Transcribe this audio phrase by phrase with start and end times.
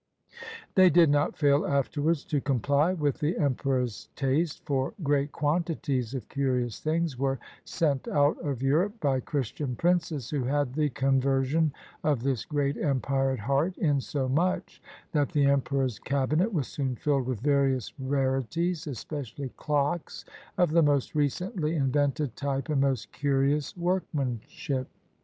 [0.73, 6.15] They did not fail afterwards to comply with the em peror's taste, for great quantities
[6.15, 11.71] of curious things were sent out of Europe by Christian princes, who had the conversion
[12.03, 17.41] of this great empire at heart, insomuch that the emperor's cabinet was soon filled with
[17.41, 20.25] various rari ties, especially clocks
[20.57, 24.87] of the most recently invented t}^e and most curious workmanship.